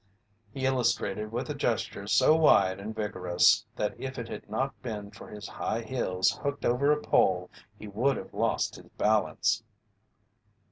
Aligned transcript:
He 0.51 0.65
illustrated 0.65 1.31
with 1.31 1.51
a 1.51 1.53
gesture 1.53 2.07
so 2.07 2.35
wide 2.35 2.79
and 2.79 2.95
vigorous 2.95 3.67
that 3.75 3.93
if 3.99 4.17
it 4.17 4.29
had 4.29 4.49
not 4.49 4.73
been 4.81 5.11
for 5.11 5.27
his 5.29 5.47
high 5.47 5.81
heels 5.83 6.39
hooked 6.41 6.65
over 6.65 6.91
a 6.91 6.99
pole 6.99 7.51
he 7.77 7.87
would 7.87 8.17
have 8.17 8.33
lost 8.33 8.77
his 8.77 8.89
balance. 8.97 9.63